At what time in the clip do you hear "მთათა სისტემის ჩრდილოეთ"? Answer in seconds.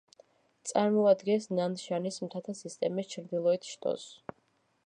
2.25-3.73